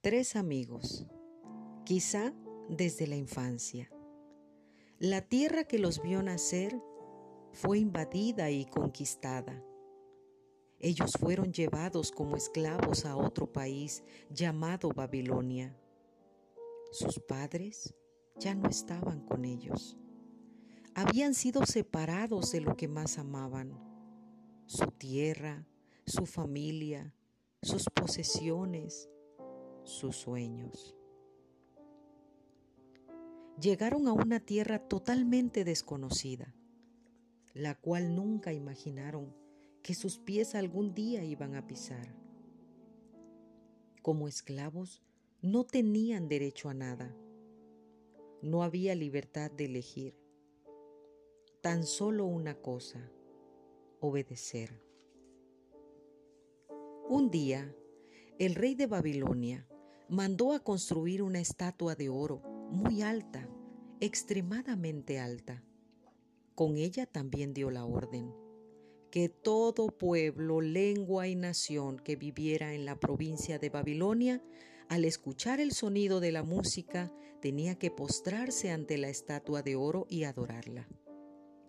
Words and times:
Tres 0.00 0.36
amigos, 0.36 1.08
quizá 1.84 2.32
desde 2.68 3.08
la 3.08 3.16
infancia. 3.16 3.90
La 5.00 5.22
tierra 5.22 5.64
que 5.64 5.80
los 5.80 6.00
vio 6.00 6.22
nacer 6.22 6.80
fue 7.50 7.80
invadida 7.80 8.48
y 8.48 8.64
conquistada. 8.64 9.60
Ellos 10.78 11.10
fueron 11.18 11.52
llevados 11.52 12.12
como 12.12 12.36
esclavos 12.36 13.06
a 13.06 13.16
otro 13.16 13.52
país 13.52 14.04
llamado 14.30 14.90
Babilonia. 14.90 15.76
Sus 16.92 17.18
padres 17.18 17.92
ya 18.36 18.54
no 18.54 18.68
estaban 18.68 19.26
con 19.26 19.44
ellos. 19.44 19.96
Habían 20.94 21.34
sido 21.34 21.66
separados 21.66 22.52
de 22.52 22.60
lo 22.60 22.76
que 22.76 22.86
más 22.86 23.18
amaban, 23.18 23.76
su 24.64 24.92
tierra, 24.92 25.66
su 26.06 26.24
familia, 26.24 27.12
sus 27.62 27.86
posesiones, 27.92 29.10
sus 29.88 30.16
sueños. 30.16 30.94
Llegaron 33.60 34.06
a 34.06 34.12
una 34.12 34.38
tierra 34.38 34.78
totalmente 34.78 35.64
desconocida, 35.64 36.54
la 37.54 37.74
cual 37.74 38.14
nunca 38.14 38.52
imaginaron 38.52 39.34
que 39.82 39.94
sus 39.94 40.18
pies 40.18 40.54
algún 40.54 40.94
día 40.94 41.24
iban 41.24 41.54
a 41.56 41.66
pisar. 41.66 42.14
Como 44.02 44.28
esclavos, 44.28 45.02
no 45.40 45.64
tenían 45.64 46.28
derecho 46.28 46.68
a 46.68 46.74
nada. 46.74 47.16
No 48.42 48.62
había 48.62 48.94
libertad 48.94 49.50
de 49.50 49.64
elegir. 49.64 50.14
Tan 51.62 51.84
solo 51.84 52.26
una 52.26 52.60
cosa, 52.60 53.10
obedecer. 54.00 54.82
Un 57.08 57.30
día, 57.30 57.74
el 58.38 58.54
rey 58.54 58.74
de 58.76 58.86
Babilonia 58.86 59.66
mandó 60.08 60.52
a 60.52 60.60
construir 60.60 61.22
una 61.22 61.40
estatua 61.40 61.94
de 61.94 62.08
oro 62.08 62.42
muy 62.70 63.02
alta, 63.02 63.48
extremadamente 64.00 65.18
alta. 65.18 65.62
Con 66.54 66.76
ella 66.76 67.06
también 67.06 67.54
dio 67.54 67.70
la 67.70 67.84
orden 67.84 68.32
que 69.10 69.28
todo 69.28 69.88
pueblo, 69.88 70.60
lengua 70.60 71.28
y 71.28 71.34
nación 71.34 71.98
que 71.98 72.16
viviera 72.16 72.74
en 72.74 72.84
la 72.84 73.00
provincia 73.00 73.58
de 73.58 73.70
Babilonia, 73.70 74.42
al 74.88 75.04
escuchar 75.04 75.60
el 75.60 75.72
sonido 75.72 76.20
de 76.20 76.32
la 76.32 76.42
música, 76.42 77.12
tenía 77.40 77.78
que 77.78 77.90
postrarse 77.90 78.70
ante 78.70 78.98
la 78.98 79.08
estatua 79.08 79.62
de 79.62 79.76
oro 79.76 80.06
y 80.10 80.24
adorarla. 80.24 80.88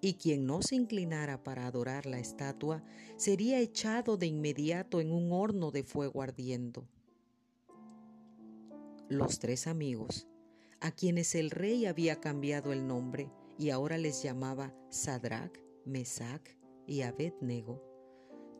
Y 0.00 0.14
quien 0.14 0.46
no 0.46 0.62
se 0.62 0.76
inclinara 0.76 1.42
para 1.42 1.66
adorar 1.66 2.06
la 2.06 2.18
estatua 2.18 2.82
sería 3.16 3.60
echado 3.60 4.16
de 4.16 4.26
inmediato 4.26 5.00
en 5.00 5.12
un 5.12 5.32
horno 5.32 5.70
de 5.70 5.82
fuego 5.82 6.22
ardiendo. 6.22 6.88
Los 9.10 9.40
tres 9.40 9.66
amigos, 9.66 10.28
a 10.80 10.92
quienes 10.92 11.34
el 11.34 11.50
rey 11.50 11.86
había 11.86 12.20
cambiado 12.20 12.72
el 12.72 12.86
nombre 12.86 13.28
y 13.58 13.70
ahora 13.70 13.98
les 13.98 14.22
llamaba 14.22 14.72
Sadrach, 14.88 15.58
Mesach 15.84 16.48
y 16.86 17.02
Abednego, 17.02 17.82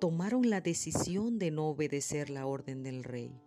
tomaron 0.00 0.48
la 0.48 0.62
decisión 0.62 1.38
de 1.38 1.50
no 1.50 1.68
obedecer 1.68 2.30
la 2.30 2.46
orden 2.46 2.82
del 2.82 3.04
rey. 3.04 3.38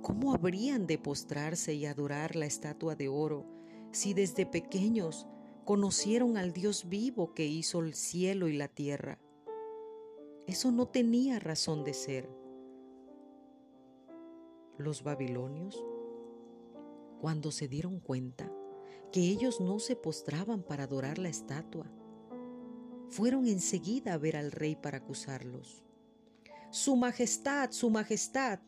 ¿Cómo 0.00 0.32
habrían 0.32 0.86
de 0.86 0.96
postrarse 0.96 1.74
y 1.74 1.84
adorar 1.84 2.34
la 2.34 2.46
estatua 2.46 2.94
de 2.94 3.08
oro 3.08 3.44
si 3.92 4.14
desde 4.14 4.46
pequeños 4.46 5.26
conocieron 5.66 6.38
al 6.38 6.54
Dios 6.54 6.88
vivo 6.88 7.34
que 7.34 7.44
hizo 7.44 7.80
el 7.80 7.92
cielo 7.92 8.48
y 8.48 8.56
la 8.56 8.68
tierra? 8.68 9.18
Eso 10.46 10.72
no 10.72 10.88
tenía 10.88 11.38
razón 11.40 11.84
de 11.84 11.92
ser. 11.92 12.39
Los 14.80 15.02
babilonios, 15.02 15.84
cuando 17.20 17.52
se 17.52 17.68
dieron 17.68 18.00
cuenta 18.00 18.50
que 19.12 19.20
ellos 19.20 19.60
no 19.60 19.78
se 19.78 19.94
postraban 19.94 20.62
para 20.62 20.84
adorar 20.84 21.18
la 21.18 21.28
estatua, 21.28 21.84
fueron 23.10 23.46
enseguida 23.46 24.14
a 24.14 24.16
ver 24.16 24.38
al 24.38 24.50
rey 24.50 24.76
para 24.76 24.96
acusarlos. 24.96 25.84
Su 26.70 26.96
Majestad, 26.96 27.72
Su 27.72 27.90
Majestad, 27.90 28.60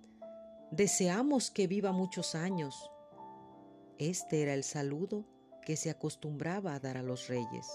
deseamos 0.71 1.51
que 1.51 1.67
viva 1.67 1.93
muchos 1.93 2.35
años. 2.35 2.91
Este 3.97 4.43
era 4.43 4.53
el 4.53 4.65
saludo 4.65 5.25
que 5.65 5.79
se 5.79 5.89
acostumbraba 5.89 6.75
a 6.75 6.79
dar 6.79 6.99
a 6.99 7.03
los 7.03 7.29
reyes. 7.29 7.67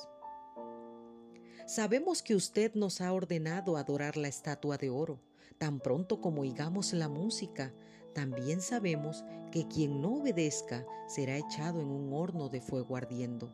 Sabemos 1.65 2.21
que 2.21 2.35
usted 2.35 2.75
nos 2.75 3.01
ha 3.01 3.11
ordenado 3.13 3.77
adorar 3.77 4.15
la 4.15 4.27
estatua 4.27 4.77
de 4.77 4.91
oro. 4.91 5.19
Tan 5.57 5.79
pronto 5.79 6.21
como 6.21 6.41
oigamos 6.41 6.93
la 6.93 7.09
música, 7.09 7.73
también 8.17 8.61
sabemos 8.61 9.23
que 9.51 9.67
quien 9.67 10.01
no 10.01 10.15
obedezca 10.15 10.83
será 11.05 11.37
echado 11.37 11.81
en 11.81 11.91
un 11.91 12.11
horno 12.13 12.49
de 12.49 12.61
fuego 12.61 12.95
ardiendo. 12.95 13.53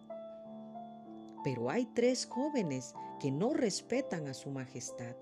Pero 1.43 1.69
hay 1.69 1.85
tres 1.93 2.25
jóvenes 2.25 2.93
que 3.19 3.29
no 3.29 3.53
respetan 3.53 4.25
a 4.29 4.33
su 4.33 4.51
majestad 4.51 5.17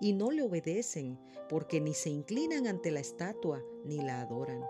y 0.00 0.12
no 0.12 0.32
le 0.32 0.42
obedecen 0.42 1.20
porque 1.48 1.80
ni 1.80 1.94
se 1.94 2.10
inclinan 2.10 2.66
ante 2.66 2.90
la 2.90 2.98
estatua 2.98 3.62
ni 3.84 3.98
la 3.98 4.22
adoran. 4.22 4.64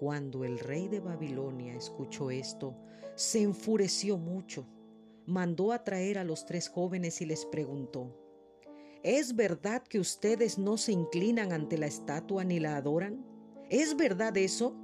Cuando 0.00 0.42
el 0.42 0.58
rey 0.58 0.88
de 0.88 0.98
Babilonia 0.98 1.76
escuchó 1.76 2.32
esto, 2.32 2.74
se 3.14 3.40
enfureció 3.40 4.18
mucho. 4.18 4.66
Mandó 5.26 5.70
a 5.70 5.84
traer 5.84 6.18
a 6.18 6.24
los 6.24 6.44
tres 6.44 6.68
jóvenes 6.68 7.20
y 7.20 7.26
les 7.26 7.46
preguntó, 7.46 8.27
¿Es 9.02 9.36
verdad 9.36 9.82
que 9.82 10.00
ustedes 10.00 10.58
no 10.58 10.76
se 10.76 10.92
inclinan 10.92 11.52
ante 11.52 11.78
la 11.78 11.86
estatua 11.86 12.44
ni 12.44 12.58
la 12.58 12.76
adoran? 12.76 13.24
¿Es 13.70 13.96
verdad 13.96 14.36
eso? 14.36 14.74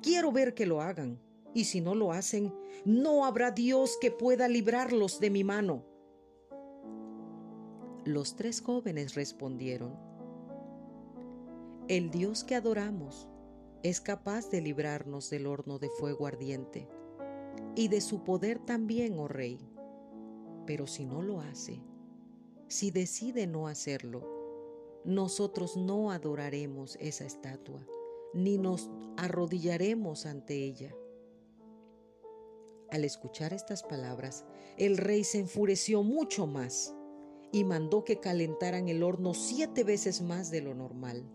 Quiero 0.00 0.32
ver 0.32 0.54
que 0.54 0.66
lo 0.66 0.80
hagan 0.80 1.18
y 1.54 1.64
si 1.64 1.80
no 1.80 1.94
lo 1.94 2.12
hacen, 2.12 2.54
no 2.84 3.24
habrá 3.24 3.50
Dios 3.50 3.98
que 4.00 4.10
pueda 4.10 4.48
librarlos 4.48 5.20
de 5.20 5.30
mi 5.30 5.44
mano. 5.44 5.84
Los 8.04 8.36
tres 8.36 8.60
jóvenes 8.60 9.14
respondieron, 9.14 9.96
El 11.88 12.10
Dios 12.10 12.42
que 12.42 12.54
adoramos 12.54 13.28
es 13.82 14.00
capaz 14.00 14.50
de 14.50 14.60
librarnos 14.60 15.30
del 15.30 15.46
horno 15.46 15.78
de 15.78 15.88
fuego 15.90 16.26
ardiente, 16.26 16.88
y 17.74 17.88
de 17.88 18.00
su 18.00 18.22
poder 18.22 18.58
también, 18.58 19.18
oh 19.18 19.28
Rey. 19.28 19.58
Pero 20.66 20.86
si 20.86 21.04
no 21.04 21.22
lo 21.22 21.40
hace, 21.40 21.82
si 22.72 22.90
decide 22.90 23.46
no 23.46 23.68
hacerlo, 23.68 25.02
nosotros 25.04 25.76
no 25.76 26.10
adoraremos 26.10 26.96
esa 27.00 27.26
estatua, 27.26 27.86
ni 28.32 28.56
nos 28.56 28.90
arrodillaremos 29.18 30.24
ante 30.24 30.54
ella. 30.54 30.94
Al 32.90 33.04
escuchar 33.04 33.52
estas 33.52 33.82
palabras, 33.82 34.46
el 34.78 34.96
rey 34.96 35.22
se 35.22 35.38
enfureció 35.38 36.02
mucho 36.02 36.46
más 36.46 36.94
y 37.52 37.64
mandó 37.64 38.04
que 38.04 38.20
calentaran 38.20 38.88
el 38.88 39.02
horno 39.02 39.34
siete 39.34 39.84
veces 39.84 40.22
más 40.22 40.50
de 40.50 40.62
lo 40.62 40.74
normal. 40.74 41.30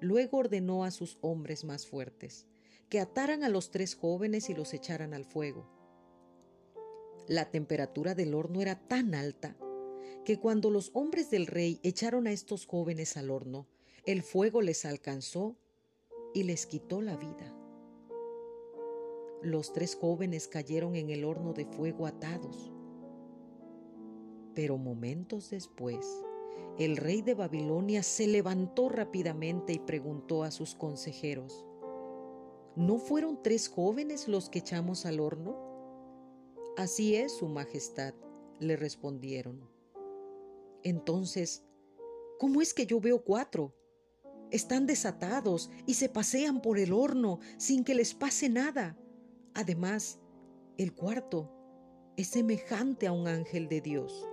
Luego 0.00 0.38
ordenó 0.38 0.84
a 0.84 0.92
sus 0.92 1.18
hombres 1.20 1.64
más 1.64 1.84
fuertes 1.86 2.46
que 2.88 3.00
ataran 3.00 3.42
a 3.42 3.48
los 3.48 3.72
tres 3.72 3.96
jóvenes 3.96 4.48
y 4.50 4.54
los 4.54 4.72
echaran 4.72 5.14
al 5.14 5.24
fuego. 5.24 5.66
La 7.26 7.50
temperatura 7.50 8.14
del 8.14 8.34
horno 8.34 8.60
era 8.60 8.86
tan 8.86 9.16
alta 9.16 9.56
que 10.24 10.40
cuando 10.40 10.70
los 10.70 10.90
hombres 10.94 11.30
del 11.30 11.46
rey 11.46 11.80
echaron 11.82 12.26
a 12.26 12.32
estos 12.32 12.66
jóvenes 12.66 13.16
al 13.16 13.30
horno, 13.30 13.66
el 14.06 14.22
fuego 14.22 14.62
les 14.62 14.84
alcanzó 14.84 15.56
y 16.32 16.44
les 16.44 16.66
quitó 16.66 17.00
la 17.02 17.16
vida. 17.16 17.54
Los 19.42 19.72
tres 19.72 19.94
jóvenes 19.94 20.48
cayeron 20.48 20.96
en 20.96 21.10
el 21.10 21.24
horno 21.24 21.52
de 21.52 21.66
fuego 21.66 22.06
atados. 22.06 22.72
Pero 24.54 24.78
momentos 24.78 25.50
después, 25.50 26.06
el 26.78 26.96
rey 26.96 27.20
de 27.20 27.34
Babilonia 27.34 28.02
se 28.02 28.26
levantó 28.26 28.88
rápidamente 28.88 29.74
y 29.74 29.78
preguntó 29.78 30.42
a 30.42 30.50
sus 30.50 30.74
consejeros, 30.74 31.66
¿no 32.76 32.98
fueron 32.98 33.42
tres 33.42 33.68
jóvenes 33.68 34.26
los 34.26 34.48
que 34.48 34.60
echamos 34.60 35.04
al 35.04 35.20
horno? 35.20 35.56
Así 36.76 37.14
es, 37.14 37.32
Su 37.32 37.46
Majestad, 37.46 38.14
le 38.58 38.76
respondieron. 38.76 39.73
Entonces, 40.84 41.64
¿cómo 42.38 42.60
es 42.60 42.74
que 42.74 42.86
yo 42.86 43.00
veo 43.00 43.24
cuatro? 43.24 43.74
Están 44.50 44.86
desatados 44.86 45.70
y 45.86 45.94
se 45.94 46.08
pasean 46.08 46.60
por 46.60 46.78
el 46.78 46.92
horno 46.92 47.40
sin 47.56 47.82
que 47.82 47.94
les 47.94 48.14
pase 48.14 48.48
nada. 48.48 48.96
Además, 49.54 50.20
el 50.76 50.94
cuarto 50.94 51.50
es 52.16 52.28
semejante 52.28 53.06
a 53.06 53.12
un 53.12 53.26
ángel 53.26 53.66
de 53.68 53.80
Dios. 53.80 54.28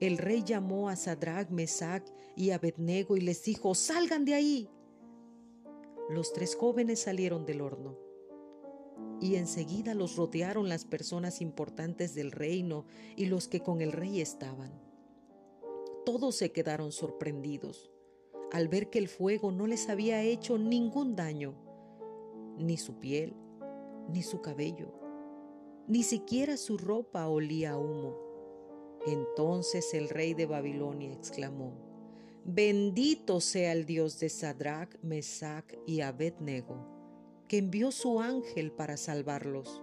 El 0.00 0.18
rey 0.18 0.42
llamó 0.44 0.88
a 0.88 0.96
Sadrach, 0.96 1.48
Mesach 1.50 2.04
y 2.36 2.50
Abednego 2.50 3.16
y 3.16 3.20
les 3.20 3.42
dijo, 3.44 3.74
salgan 3.74 4.24
de 4.24 4.34
ahí. 4.34 4.70
Los 6.10 6.32
tres 6.32 6.56
jóvenes 6.56 7.00
salieron 7.00 7.46
del 7.46 7.62
horno 7.62 8.03
y 9.20 9.36
enseguida 9.36 9.94
los 9.94 10.16
rodearon 10.16 10.68
las 10.68 10.84
personas 10.84 11.40
importantes 11.40 12.14
del 12.14 12.30
reino 12.30 12.84
y 13.16 13.26
los 13.26 13.48
que 13.48 13.60
con 13.60 13.80
el 13.80 13.92
rey 13.92 14.20
estaban. 14.20 14.72
todos 16.04 16.34
se 16.36 16.52
quedaron 16.52 16.92
sorprendidos 16.92 17.90
al 18.52 18.68
ver 18.68 18.90
que 18.90 18.98
el 18.98 19.08
fuego 19.08 19.50
no 19.50 19.66
les 19.66 19.88
había 19.88 20.22
hecho 20.22 20.58
ningún 20.58 21.16
daño, 21.16 21.54
ni 22.58 22.76
su 22.76 23.00
piel, 23.00 23.34
ni 24.12 24.22
su 24.22 24.40
cabello, 24.42 24.92
ni 25.88 26.02
siquiera 26.02 26.56
su 26.56 26.76
ropa 26.78 27.26
olía 27.28 27.72
a 27.72 27.78
humo. 27.78 28.16
Entonces 29.06 29.92
el 29.94 30.08
rey 30.08 30.34
de 30.34 30.46
Babilonia 30.46 31.12
exclamó, 31.12 31.72
Bendito 32.44 33.40
sea 33.40 33.72
el 33.72 33.86
Dios 33.86 34.20
de 34.20 34.28
Sadrach, 34.28 34.94
Mesach 35.02 35.64
y 35.86 36.02
Abednego, 36.02 36.93
envió 37.58 37.90
su 37.90 38.20
ángel 38.20 38.72
para 38.72 38.96
salvarlos. 38.96 39.82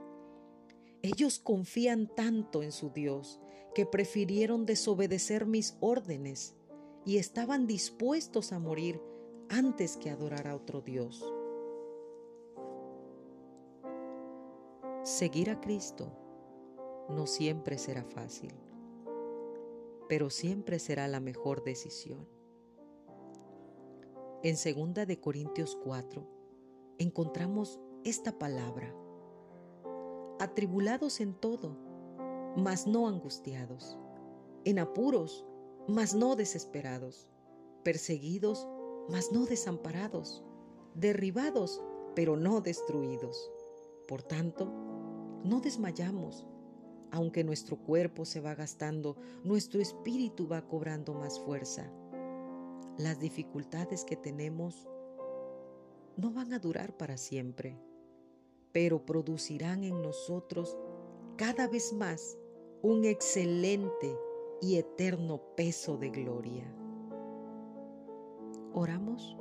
Ellos 1.02 1.40
confían 1.40 2.08
tanto 2.14 2.64
en 2.64 2.72
su 2.72 2.90
Dios 2.90 3.40
que 3.74 3.86
prefirieron 3.86 4.66
desobedecer 4.66 5.46
mis 5.46 5.78
órdenes 5.80 6.56
y 7.06 7.18
estaban 7.18 7.68
dispuestos 7.68 8.52
a 8.52 8.60
morir 8.60 9.02
antes 9.50 9.98
que 9.98 10.10
adorar 10.10 10.48
a 10.48 10.56
otro 10.56 10.82
Dios. 10.82 11.24
Seguir 15.04 15.50
a 15.50 15.60
Cristo 15.60 16.12
no 17.10 17.26
siempre 17.26 17.78
será 17.78 18.04
fácil, 18.04 18.54
pero 20.08 20.30
siempre 20.30 20.78
será 20.78 21.08
la 21.08 21.20
mejor 21.20 21.64
decisión. 21.64 22.28
En 24.44 24.56
2 24.56 25.08
de 25.08 25.20
Corintios 25.20 25.78
4 25.84 26.41
encontramos 27.02 27.80
esta 28.04 28.38
palabra: 28.38 28.94
atribulados 30.40 31.20
en 31.20 31.34
todo, 31.34 31.76
mas 32.56 32.86
no 32.86 33.08
angustiados, 33.08 33.98
en 34.66 34.80
apuros, 34.80 35.46
mas 35.88 36.14
no 36.14 36.36
desesperados, 36.36 37.28
perseguidos, 37.84 38.68
mas 39.10 39.32
no 39.32 39.46
desamparados, 39.46 40.44
derribados, 40.94 41.82
pero 42.16 42.38
no 42.38 42.62
destruidos. 42.62 43.52
Por 44.08 44.22
tanto, 44.22 44.66
no 45.44 45.60
desmayamos. 45.60 46.46
Aunque 47.14 47.44
nuestro 47.44 47.78
cuerpo 47.78 48.24
se 48.24 48.40
va 48.40 48.56
gastando, 48.56 49.18
nuestro 49.44 49.82
espíritu 49.82 50.48
va 50.48 50.62
cobrando 50.68 51.14
más 51.14 51.40
fuerza. 51.42 51.92
Las 52.98 53.20
dificultades 53.20 54.06
que 54.06 54.16
tenemos 54.16 54.88
no 56.22 56.32
van 56.32 56.54
a 56.54 56.60
durar 56.60 56.96
para 56.96 57.18
siempre, 57.18 57.80
pero 58.72 59.04
producirán 59.04 59.84
en 59.84 60.04
nosotros 60.04 60.78
cada 61.36 61.68
vez 61.68 61.94
más 61.94 62.38
un 62.84 63.06
excelente 63.06 64.16
y 64.62 64.76
eterno 64.76 65.42
peso 65.56 65.98
de 65.98 66.12
gloria. 66.12 66.72
Oramos. 68.72 69.36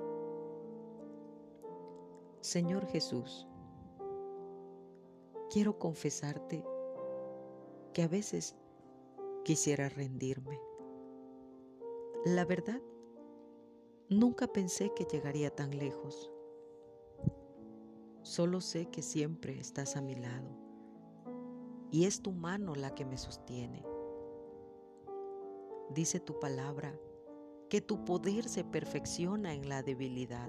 Señor 2.40 2.86
Jesús, 2.86 3.46
quiero 5.50 5.78
confesarte 5.78 6.64
que 7.92 8.02
a 8.02 8.08
veces 8.08 8.56
quisiera 9.44 9.90
rendirme. 9.90 10.58
La 12.24 12.46
verdad, 12.46 12.80
nunca 14.08 14.46
pensé 14.46 14.92
que 14.94 15.04
llegaría 15.04 15.54
tan 15.54 15.76
lejos. 15.76 16.32
Solo 18.22 18.60
sé 18.60 18.86
que 18.86 19.02
siempre 19.02 19.58
estás 19.58 19.96
a 19.96 20.02
mi 20.02 20.14
lado 20.14 20.50
y 21.90 22.04
es 22.04 22.22
tu 22.22 22.32
mano 22.32 22.74
la 22.74 22.94
que 22.94 23.04
me 23.04 23.18
sostiene 23.18 23.84
dice 25.94 26.20
tu 26.20 26.38
palabra, 26.38 26.94
que 27.68 27.80
tu 27.80 28.04
poder 28.04 28.48
se 28.48 28.64
perfecciona 28.64 29.54
en 29.54 29.68
la 29.68 29.82
debilidad. 29.82 30.48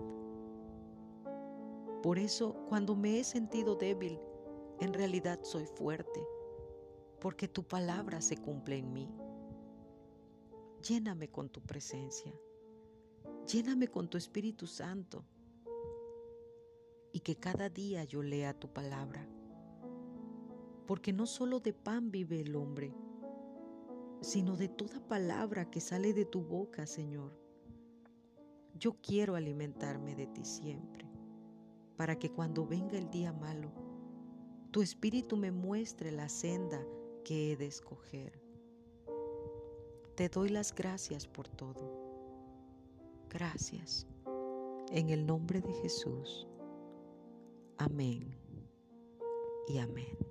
Por 2.03 2.17
eso, 2.19 2.55
cuando 2.67 2.95
me 2.95 3.19
he 3.19 3.23
sentido 3.23 3.75
débil, 3.75 4.19
en 4.79 4.93
realidad 4.93 5.39
soy 5.43 5.65
fuerte, 5.65 6.25
porque 7.19 7.47
tu 7.47 7.63
palabra 7.63 8.21
se 8.21 8.37
cumple 8.37 8.77
en 8.77 8.93
mí. 8.93 9.09
Lléname 10.87 11.29
con 11.29 11.49
tu 11.49 11.61
presencia, 11.61 12.33
lléname 13.45 13.87
con 13.87 14.09
tu 14.09 14.17
Espíritu 14.17 14.65
Santo, 14.65 15.23
y 17.13 17.21
que 17.21 17.35
cada 17.35 17.69
día 17.69 18.03
yo 18.03 18.23
lea 18.23 18.53
tu 18.53 18.67
palabra, 18.69 19.27
porque 20.87 21.13
no 21.13 21.25
solo 21.25 21.59
de 21.59 21.73
pan 21.73 22.11
vive 22.11 22.39
el 22.39 22.55
hombre, 22.55 22.93
sino 24.21 24.55
de 24.55 24.69
toda 24.69 24.99
palabra 25.07 25.69
que 25.69 25.81
sale 25.81 26.13
de 26.13 26.25
tu 26.25 26.41
boca, 26.41 26.85
Señor. 26.85 27.37
Yo 28.75 28.97
quiero 29.01 29.35
alimentarme 29.35 30.15
de 30.15 30.27
ti 30.27 30.45
siempre, 30.45 31.09
para 31.97 32.17
que 32.17 32.31
cuando 32.31 32.65
venga 32.65 32.97
el 32.97 33.09
día 33.09 33.33
malo, 33.33 33.71
tu 34.71 34.81
espíritu 34.81 35.37
me 35.37 35.51
muestre 35.51 36.11
la 36.11 36.29
senda 36.29 36.81
que 37.25 37.51
he 37.51 37.57
de 37.57 37.67
escoger. 37.67 38.41
Te 40.15 40.29
doy 40.29 40.49
las 40.49 40.73
gracias 40.73 41.27
por 41.27 41.47
todo. 41.47 42.01
Gracias. 43.29 44.07
En 44.91 45.09
el 45.09 45.25
nombre 45.25 45.61
de 45.61 45.73
Jesús. 45.73 46.47
Amén 47.81 48.37
y 49.67 49.79
amén. 49.79 50.30